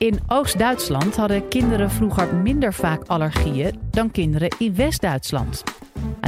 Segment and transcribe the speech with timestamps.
[0.00, 5.64] In Oost-Duitsland hadden kinderen vroeger minder vaak allergieën dan kinderen in West-Duitsland.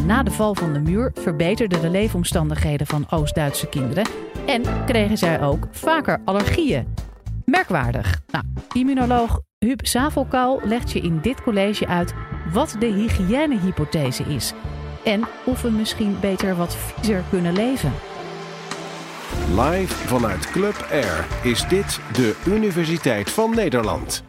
[0.05, 4.07] Na de val van de muur verbeterden de leefomstandigheden van Oost-Duitse kinderen
[4.47, 6.95] en kregen zij ook vaker allergieën.
[7.45, 8.21] Merkwaardig.
[8.33, 12.15] Nou, immunoloog Huub Zavelkouw legt je in dit college uit
[12.53, 14.53] wat de hygiënehypothese is
[15.05, 17.93] en of we misschien beter wat viezer kunnen leven.
[19.61, 24.25] Live vanuit Club Air is dit de Universiteit van Nederland.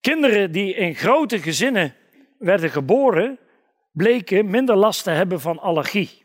[0.00, 1.94] Kinderen die in grote gezinnen
[2.38, 3.38] werden geboren,
[3.92, 6.24] bleken minder last te hebben van allergie.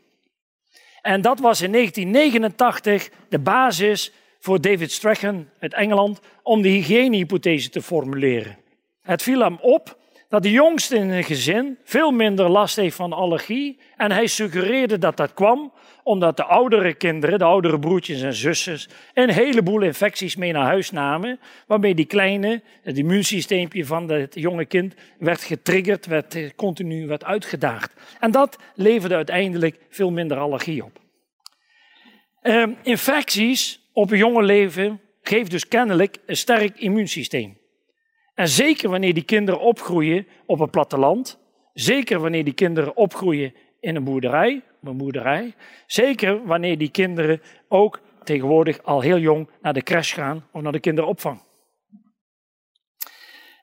[1.02, 7.70] En dat was in 1989 de basis voor David Strachan uit Engeland om de hygiënehypothese
[7.70, 8.58] te formuleren.
[9.02, 9.98] Het viel hem op
[10.30, 13.80] dat de jongste in een gezin veel minder last heeft van allergie.
[13.98, 18.88] En hij suggereerde dat dat kwam omdat de oudere kinderen, de oudere broertjes en zusters,
[19.14, 21.40] een heleboel infecties mee naar huis namen.
[21.68, 27.24] Waarmee die kleine, het immuunsysteempje van het jonge kind, werd getriggerd, werd eh, continu werd
[27.24, 27.94] uitgedaagd.
[28.20, 31.00] En dat leverde uiteindelijk veel minder allergie op.
[32.42, 37.58] Ehm, infecties op een jonge leven geeft dus kennelijk een sterk immuunsysteem.
[38.40, 41.40] En zeker wanneer die kinderen opgroeien op een platteland,
[41.74, 45.54] zeker wanneer die kinderen opgroeien in een boerderij, een boerderij,
[45.86, 50.72] zeker wanneer die kinderen ook tegenwoordig al heel jong naar de crash gaan of naar
[50.72, 51.42] de kinderopvang.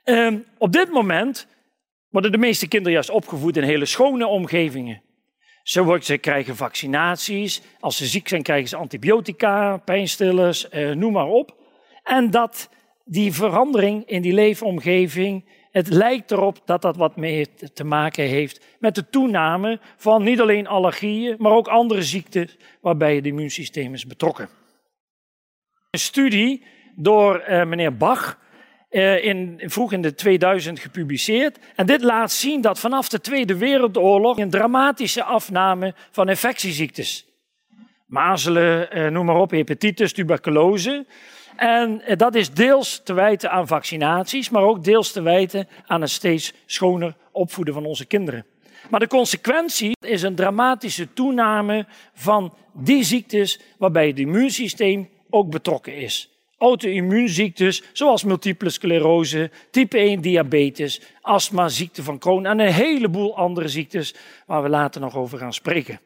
[0.05, 1.47] Um, op dit moment
[2.09, 5.03] worden de meeste kinderen juist opgevoed in hele schone omgevingen.
[5.63, 11.29] Ze, ze krijgen vaccinaties, als ze ziek zijn krijgen ze antibiotica, pijnstillers, eh, noem maar
[11.29, 11.57] op.
[12.03, 12.69] En dat
[13.09, 18.65] die verandering in die leefomgeving, het lijkt erop dat dat wat mee te maken heeft
[18.79, 24.07] met de toename van niet alleen allergieën, maar ook andere ziekten waarbij het immuunsysteem is
[24.07, 24.49] betrokken.
[25.91, 26.65] Een studie
[26.97, 28.39] door uh, meneer Bach,
[28.91, 31.59] uh, in, vroeg in de 2000 gepubliceerd.
[31.75, 37.27] En dit laat zien dat vanaf de Tweede Wereldoorlog een dramatische afname van infectieziektes.
[38.07, 41.07] Mazelen, uh, noem maar op, hepatitis, tuberculose.
[41.57, 46.03] En eh, dat is deels te wijten aan vaccinaties, maar ook deels te wijten aan
[46.03, 48.45] een steeds schoner opvoeden van onze kinderen.
[48.91, 55.97] Maar de consequentie is een dramatische toename van die ziektes waarbij het immuunsysteem ook betrokken
[55.97, 56.31] is.
[56.59, 63.69] Auto-immuunziektes zoals multiple sclerose, type 1 diabetes, astma, ziekte van Crohn en een heleboel andere
[63.69, 64.15] ziektes
[64.47, 66.01] waar we later nog over gaan spreken.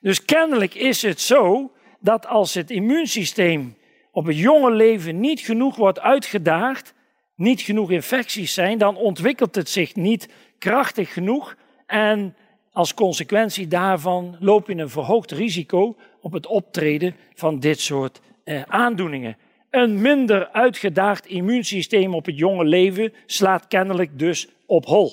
[0.00, 3.76] Dus kennelijk is het zo dat als het immuunsysteem
[4.14, 6.94] op het jonge leven niet genoeg wordt uitgedaagd,
[7.34, 11.56] niet genoeg infecties zijn, dan ontwikkelt het zich niet krachtig genoeg.
[11.86, 12.36] En
[12.72, 18.62] als consequentie daarvan loop je een verhoogd risico op het optreden van dit soort eh,
[18.62, 19.36] aandoeningen.
[19.70, 25.12] Een minder uitgedaagd immuunsysteem op het jonge leven slaat kennelijk dus op hol.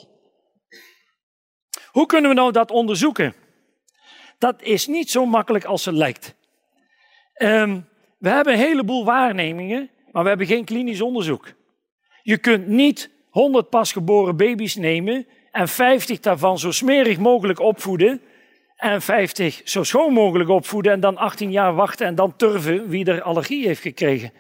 [1.86, 3.34] Hoe kunnen we nou dat onderzoeken?
[4.38, 6.36] Dat is niet zo makkelijk als het lijkt.
[7.42, 7.90] Um,
[8.22, 11.54] we hebben een heleboel waarnemingen, maar we hebben geen klinisch onderzoek.
[12.24, 18.22] Je kunt niet 100 pasgeboren baby's nemen en 50 daarvan zo smerig mogelijk opvoeden
[18.76, 23.06] en 50 zo schoon mogelijk opvoeden en dan 18 jaar wachten en dan turven wie
[23.06, 24.34] er allergie heeft gekregen.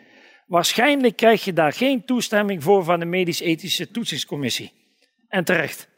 [0.48, 4.74] Waarschijnlijk krijg je daar geen toestemming voor van de medisch-ethische toetsingscommissie.
[5.28, 5.90] En terecht.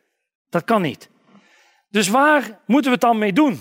[0.49, 1.09] Dat kan niet.
[1.89, 3.59] Dus waar moeten we het dan mee doen?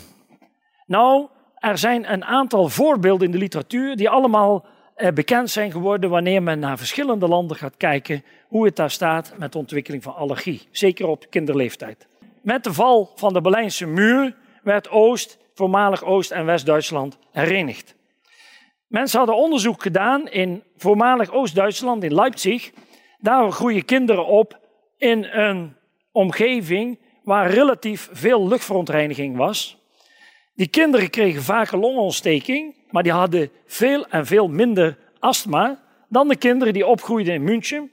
[0.86, 1.28] Nou,
[1.62, 6.42] er zijn een aantal voorbeelden in de literatuur die allemaal eh, bekend zijn geworden wanneer
[6.42, 10.68] men naar verschillende landen gaat kijken hoe het daar staat met de ontwikkeling van allergie,
[10.70, 12.06] zeker op kinderleeftijd.
[12.40, 17.94] Met de val van de Berlijnse muur werd Oost, voormalig Oost- en West-Duitsland herenigd.
[18.86, 22.72] Mensen hadden onderzoek gedaan in voormalig Oost-Duitsland, in Leipzig.
[23.18, 24.58] Daar groeien kinderen op
[24.96, 25.76] in een
[26.12, 29.81] omgeving waar relatief veel luchtverontreiniging was.
[30.62, 36.36] Die kinderen kregen vaker longontsteking, maar die hadden veel en veel minder astma dan de
[36.36, 37.90] kinderen die opgroeiden in München.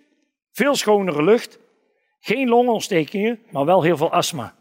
[0.51, 1.59] Veel schonere lucht,
[2.19, 4.55] geen longontstekingen, maar wel heel veel astma.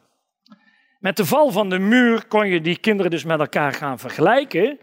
[0.98, 4.78] Met de val van de muur kon je die kinderen dus met elkaar gaan vergelijken.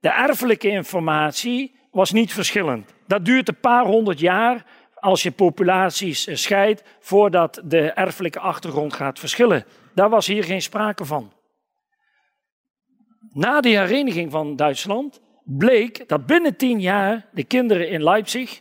[0.00, 2.94] De erfelijke informatie was niet verschillend.
[3.06, 4.64] Dat duurt een paar honderd jaar
[4.94, 9.64] als je populaties scheidt voordat de erfelijke achtergrond gaat verschillen.
[9.94, 11.36] Daar was hier geen sprake van.
[13.32, 18.60] Na de hereniging van Duitsland bleek dat binnen tien jaar de kinderen in Leipzig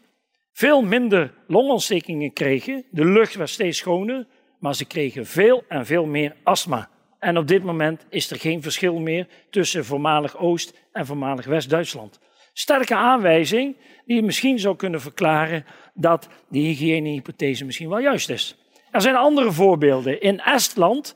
[0.53, 2.85] veel minder longontstekingen kregen.
[2.91, 4.27] De lucht was steeds schoner,
[4.59, 6.89] maar ze kregen veel en veel meer astma.
[7.19, 12.19] En op dit moment is er geen verschil meer tussen voormalig Oost- en voormalig West-Duitsland.
[12.53, 18.57] Sterke aanwijzing die misschien zou kunnen verklaren dat die hygiënehypothese misschien wel juist is.
[18.91, 20.21] Er zijn andere voorbeelden.
[20.21, 21.15] In Estland,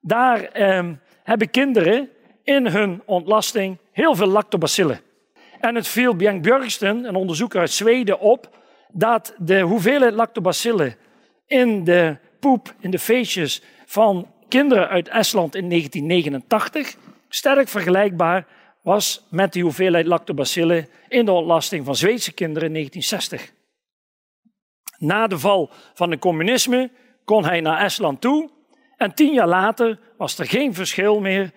[0.00, 2.10] daar ehm, hebben kinderen
[2.44, 5.00] in hun ontlasting heel veel lactobacillen.
[5.60, 8.58] En het viel Björksten, een onderzoeker uit Zweden, op
[8.92, 10.94] dat de hoeveelheid lactobacillen
[11.46, 16.96] in de poep, in de feestjes van kinderen uit Estland in 1989
[17.28, 18.46] sterk vergelijkbaar
[18.82, 23.52] was met de hoeveelheid lactobacillen in de ontlasting van Zweedse kinderen in 1960.
[24.98, 26.90] Na de val van het communisme
[27.24, 28.50] kon hij naar Estland toe
[28.96, 31.52] en tien jaar later was er geen verschil meer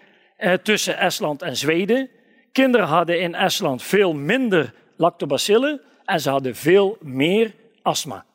[0.64, 2.10] tussen Estland en Zweden.
[2.52, 8.26] Kinderen hadden in Estland veel minder lactobacillen en ze hadden veel meer astma.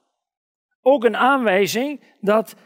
[0.82, 2.56] Ook een aanwijzing dat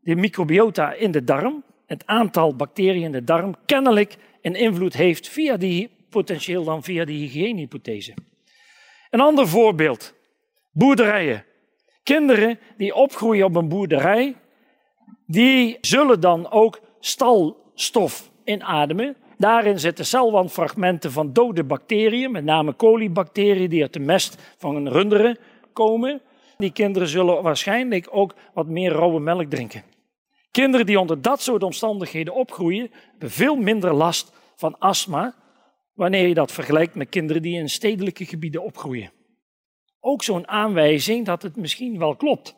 [0.00, 5.28] de microbiota in de darm, het aantal bacteriën in de darm, kennelijk een invloed heeft
[5.28, 8.14] via die, potentieel dan via die hygiënehypothese.
[9.10, 10.14] Een ander voorbeeld,
[10.72, 11.44] boerderijen.
[12.02, 14.36] Kinderen die opgroeien op een boerderij,
[15.26, 19.16] die zullen dan ook stalstof inademen.
[19.38, 24.90] Daarin zitten celwandfragmenten van dode bacteriën, met name colibacteriën die uit de mest van een
[24.90, 25.38] runderen
[25.72, 26.20] komen.
[26.56, 29.82] Die kinderen zullen waarschijnlijk ook wat meer rauwe melk drinken.
[30.50, 35.34] Kinderen die onder dat soort omstandigheden opgroeien, hebben veel minder last van astma
[35.94, 39.12] wanneer je dat vergelijkt met kinderen die in stedelijke gebieden opgroeien.
[40.00, 42.56] Ook zo'n aanwijzing dat het misschien wel klopt.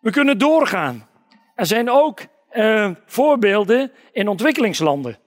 [0.00, 1.08] We kunnen doorgaan.
[1.54, 2.20] Er zijn ook
[2.52, 5.18] uh, voorbeelden in ontwikkelingslanden.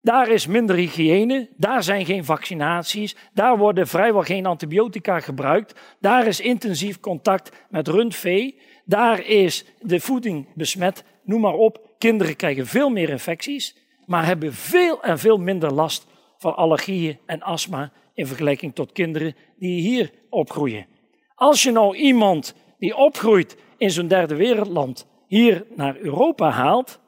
[0.00, 6.26] Daar is minder hygiëne, daar zijn geen vaccinaties, daar worden vrijwel geen antibiotica gebruikt, daar
[6.26, 11.94] is intensief contact met rundvee, daar is de voeding besmet, noem maar op.
[11.98, 16.06] Kinderen krijgen veel meer infecties, maar hebben veel en veel minder last
[16.38, 20.86] van allergieën en astma in vergelijking tot kinderen die hier opgroeien.
[21.34, 27.00] Als je nou iemand die opgroeit in zo'n derde wereldland hier naar Europa haalt,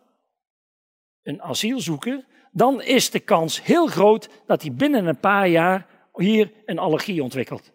[1.22, 6.52] een asielzoeker, dan is de kans heel groot dat hij binnen een paar jaar hier
[6.66, 7.72] een allergie ontwikkelt.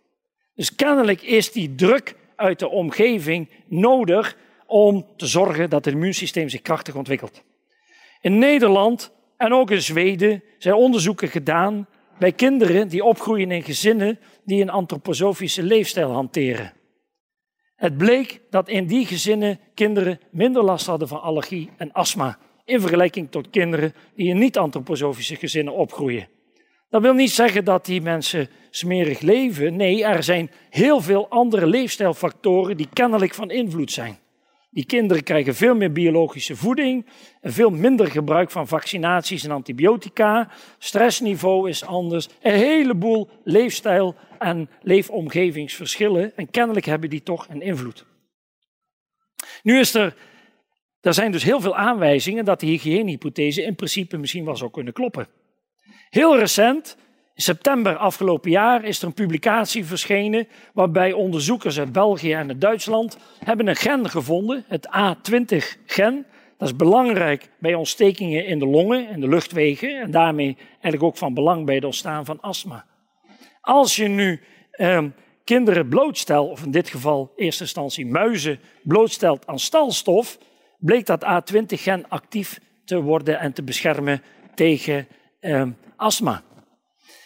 [0.56, 6.50] Dus kennelijk is die druk uit de omgeving nodig om te zorgen dat het immuunsysteem
[6.50, 7.44] zich krachtig ontwikkelt.
[8.22, 11.88] In Nederland en ook in Zweden zijn onderzoeken gedaan
[12.20, 16.74] bij kinderen die opgroeien in gezinnen die een antroposofische leefstijl hanteren.
[17.84, 22.80] Het bleek dat in die gezinnen kinderen minder last hadden van allergie en astma in
[22.80, 26.28] vergelijking tot kinderen die in niet-antroposofische gezinnen opgroeien.
[26.90, 29.76] Dat wil niet zeggen dat die mensen smerig leven.
[29.76, 34.18] Nee, er zijn heel veel andere leefstijlfactoren die kennelijk van invloed zijn.
[34.74, 37.06] Die kinderen krijgen veel meer biologische voeding
[37.42, 40.52] en veel minder gebruik van vaccinaties en antibiotica.
[40.78, 42.30] Stressniveau is anders.
[42.42, 46.36] Een heleboel leefstijl- en leefomgevingsverschillen.
[46.36, 48.06] En kennelijk hebben die toch een invloed.
[49.64, 50.16] Nu is er,
[51.02, 54.94] er zijn dus heel veel aanwijzingen dat de hygiënehypothese in principe misschien wel zou kunnen
[54.94, 55.28] kloppen.
[56.10, 56.98] Heel recent
[57.36, 63.18] september afgelopen jaar is er een publicatie verschenen waarbij onderzoekers uit België en uit Duitsland
[63.44, 66.26] hebben een gen gevonden, het A20-gen.
[66.58, 71.18] Dat is belangrijk bij ontstekingen in de longen en de luchtwegen en daarmee eigenlijk ook
[71.18, 72.86] van belang bij het ontstaan van astma.
[73.62, 74.42] Als je nu
[74.72, 75.04] eh,
[75.44, 80.38] kinderen blootstelt, of in dit geval in eerste instantie muizen blootstelt aan stalstof,
[80.80, 84.22] bleek dat A20-gen actief te worden en te beschermen
[84.56, 85.08] tegen
[85.40, 86.44] eh, astma.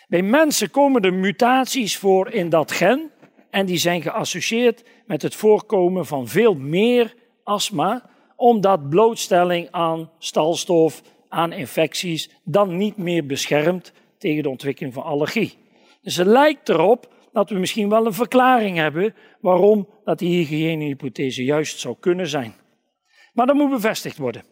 [0.07, 3.11] Bij mensen komen er mutaties voor in dat gen
[3.49, 11.01] en die zijn geassocieerd met het voorkomen van veel meer astma, omdat blootstelling aan stalstof,
[11.29, 15.57] aan infecties, dan niet meer beschermt tegen de ontwikkeling van allergie.
[16.01, 21.43] Dus het lijkt erop dat we misschien wel een verklaring hebben waarom dat die hygiënehypothese
[21.43, 22.53] juist zou kunnen zijn.
[23.33, 24.43] Maar dat moet bevestigd worden.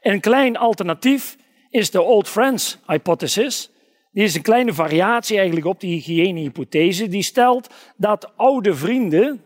[0.00, 1.36] Een klein alternatief
[1.70, 3.70] is de Old Friends hypothesis.
[4.16, 7.08] Die is een kleine variatie eigenlijk op die hygiënehypothese.
[7.08, 9.44] Die stelt dat oude vrienden,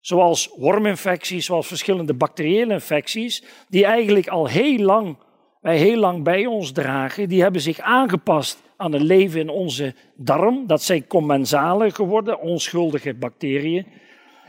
[0.00, 5.16] zoals worminfecties, zoals verschillende bacteriële infecties, die eigenlijk al heel lang,
[5.60, 9.94] wij heel lang bij ons dragen, die hebben zich aangepast aan het leven in onze
[10.16, 10.66] darm.
[10.66, 13.86] Dat zijn commensalen geworden, onschuldige bacteriën.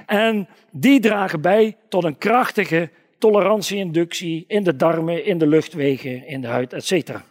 [0.05, 6.41] En die dragen bij tot een krachtige tolerantieinductie in de darmen, in de luchtwegen, in
[6.41, 7.29] de huid, etc.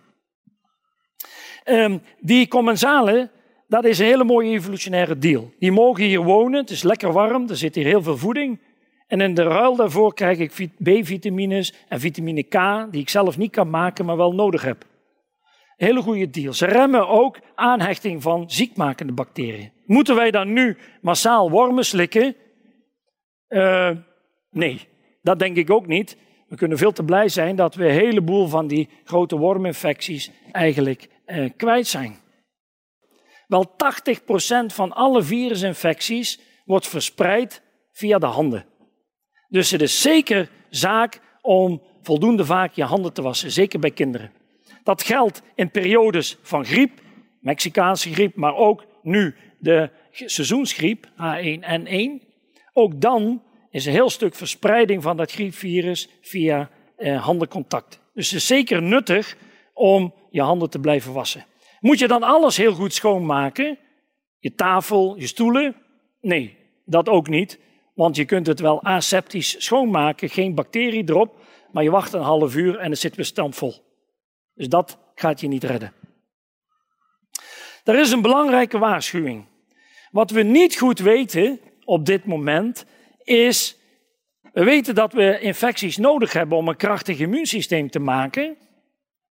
[1.64, 3.30] Um, die commensalen,
[3.68, 5.52] dat is een hele mooie evolutionaire deal.
[5.58, 8.58] Die mogen hier wonen, het is lekker warm, er zit hier heel veel voeding.
[9.06, 13.50] En in de ruil daarvoor krijg ik B-vitamines en vitamine K, die ik zelf niet
[13.50, 14.84] kan maken, maar wel nodig heb.
[15.76, 16.52] hele goede deal.
[16.52, 19.72] Ze remmen ook aanhechting van ziekmakende bacteriën.
[19.86, 22.34] Moeten wij dan nu massaal wormen slikken?
[23.48, 23.90] Uh,
[24.50, 24.80] nee,
[25.22, 26.16] dat denk ik ook niet.
[26.48, 31.08] We kunnen veel te blij zijn dat we een heleboel van die grote worminfecties eigenlijk
[31.30, 32.16] uh, kwijt zijn.
[33.46, 38.66] Wel 80% van alle virusinfecties wordt verspreid via de handen.
[39.48, 44.32] Dus het is zeker zaak om voldoende vaak je handen te wassen, zeker bij kinderen.
[44.82, 47.00] Dat geldt in periodes van griep,
[47.40, 52.26] Mexicaanse griep, maar ook nu de seizoensgriep H1N1.
[52.72, 58.00] Ook dan is een heel stuk verspreiding van dat griepvirus via eh, handencontact.
[58.14, 59.36] Dus het is zeker nuttig
[59.74, 61.44] om je handen te blijven wassen.
[61.80, 63.78] Moet je dan alles heel goed schoonmaken?
[64.38, 65.76] Je tafel, je stoelen?
[66.20, 67.58] Nee, dat ook niet.
[67.94, 71.38] Want je kunt het wel aseptisch schoonmaken, geen bacterie erop,
[71.72, 73.74] maar je wacht een half uur en het zit weer stampvol.
[74.54, 75.92] Dus dat gaat je niet redden.
[77.84, 79.44] Er is een belangrijke waarschuwing.
[80.10, 82.84] Wat we niet goed weten op dit moment
[83.24, 83.76] is,
[84.52, 88.56] we weten dat we infecties nodig hebben om een krachtig immuunsysteem te maken.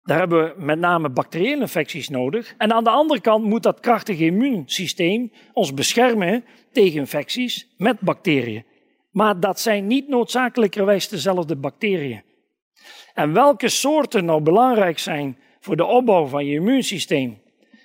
[0.02, 2.54] Daar hebben we met name bacteriële infecties nodig.
[2.58, 8.64] En aan de andere kant moet dat krachtige immuunsysteem ons beschermen tegen infecties met bacteriën.
[9.10, 12.22] Maar dat zijn niet noodzakelijkerwijs dezelfde bacteriën.
[13.14, 17.38] En welke soorten nou belangrijk zijn voor de opbouw van je immuunsysteem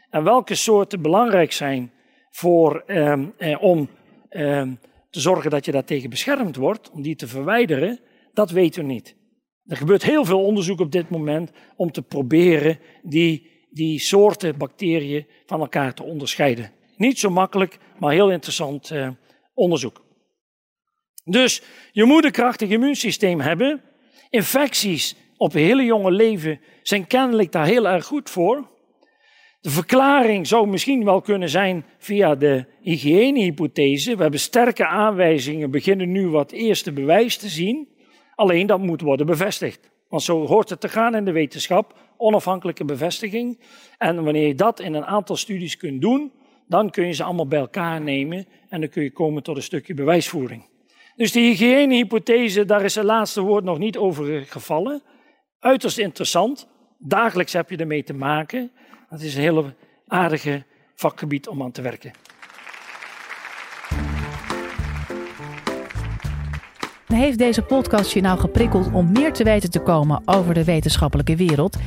[0.10, 1.92] en welke soorten belangrijk zijn
[2.30, 3.90] voor, ehm, eh, om
[4.30, 4.74] ehm,
[5.10, 8.00] te zorgen dat je daartegen beschermd wordt, om die te verwijderen,
[8.34, 9.16] dat weten we niet.
[9.68, 15.26] Er gebeurt heel veel onderzoek op dit moment om te proberen die, die soorten bacteriën
[15.46, 16.72] van elkaar te onderscheiden.
[16.98, 19.10] Niet zo makkelijk, maar heel interessant eh,
[19.54, 20.04] onderzoek.
[21.24, 23.82] Dus je moet een krachtig immuunsysteem hebben.
[24.30, 28.74] Infecties op hele jonge leven zijn kennelijk daar heel erg goed voor.
[29.62, 34.16] De verklaring zou misschien wel kunnen zijn via de hygiënehypothese.
[34.16, 37.95] We hebben sterke aanwijzingen, beginnen nu wat eerste bewijs te zien.
[38.36, 39.90] Alleen dat moet worden bevestigd.
[40.10, 43.60] Want zo hoort het te gaan in de wetenschap, onafhankelijke bevestiging.
[43.98, 46.32] En wanneer je dat in een aantal studies kunt doen,
[46.68, 49.64] dan kun je ze allemaal bij elkaar nemen en dan kun je komen tot een
[49.64, 50.66] stukje bewijsvoering.
[51.16, 55.02] Dus die hygiënehypothese, daar is het laatste woord nog niet over gevallen.
[55.60, 56.68] Uiterst interessant.
[56.98, 58.72] Dagelijks heb je ermee te maken.
[59.10, 59.74] Het is een hele
[60.08, 60.64] aardige
[60.96, 62.12] vakgebied om aan te werken.
[67.16, 71.36] Heeft deze podcast je nou geprikkeld om meer te weten te komen over de wetenschappelijke
[71.36, 71.78] wereld?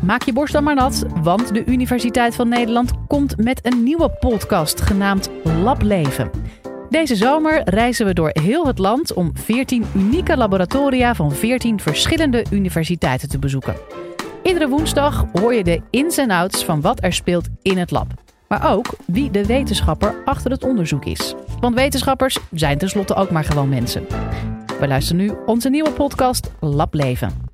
[0.00, 4.10] Maak je borst dan maar nat, want de Universiteit van Nederland komt met een nieuwe
[4.10, 5.30] podcast genaamd
[5.62, 6.30] Lableven.
[6.90, 12.44] Deze zomer reizen we door heel het land om 14 unieke laboratoria van 14 verschillende
[12.50, 13.74] universiteiten te bezoeken.
[14.42, 18.06] Iedere woensdag hoor je de ins en outs van wat er speelt in het lab.
[18.48, 21.34] Maar ook wie de wetenschapper achter het onderzoek is.
[21.60, 24.06] Want wetenschappers zijn tenslotte ook maar gewoon mensen.
[24.82, 27.51] We luisteren nu onze nieuwe podcast Lableven.